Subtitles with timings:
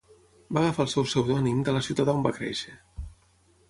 [0.57, 2.79] Va agafar el seu pseudònim de la ciutat on va créixer.